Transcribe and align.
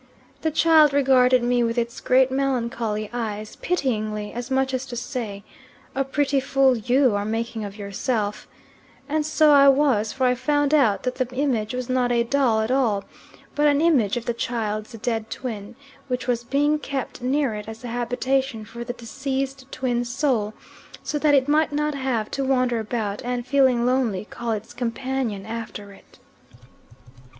The 0.41 0.49
child 0.49 0.93
regarded 0.93 1.43
me 1.43 1.61
with 1.61 1.77
its 1.77 1.99
great 1.99 2.31
melancholy 2.31 3.07
eyes 3.13 3.57
pityingly, 3.57 4.33
as 4.33 4.49
much 4.49 4.73
as 4.73 4.83
to 4.87 4.95
say, 4.95 5.43
"A 5.93 6.03
pretty 6.03 6.39
fool 6.39 6.75
YOU 6.75 7.13
are 7.13 7.23
making 7.23 7.63
of 7.63 7.77
yourself," 7.77 8.47
and 9.07 9.23
so 9.23 9.51
I 9.51 9.67
was, 9.69 10.11
for 10.11 10.25
I 10.25 10.33
found 10.33 10.73
out 10.73 11.03
that 11.03 11.17
the 11.17 11.29
image 11.35 11.75
was 11.75 11.87
not 11.87 12.11
a 12.11 12.23
doll 12.23 12.61
at 12.61 12.71
all 12.71 13.03
but 13.53 13.67
an 13.67 13.79
image 13.79 14.17
of 14.17 14.25
the 14.25 14.33
child's 14.33 14.93
dead 14.93 15.29
twin 15.29 15.75
which 16.07 16.25
was 16.25 16.43
being 16.43 16.79
kept 16.79 17.21
near 17.21 17.53
it 17.53 17.67
as 17.69 17.83
a 17.83 17.87
habitation 17.89 18.65
for 18.65 18.83
the 18.83 18.93
deceased 18.93 19.71
twin's 19.71 20.09
soul, 20.11 20.55
so 21.03 21.19
that 21.19 21.35
it 21.35 21.47
might 21.47 21.71
not 21.71 21.93
have 21.93 22.31
to 22.31 22.43
wander 22.43 22.79
about, 22.79 23.21
and, 23.23 23.45
feeling 23.45 23.85
lonely, 23.85 24.25
call 24.25 24.51
its 24.51 24.73
companion 24.73 25.45
after 25.45 25.91
it. 25.91 26.17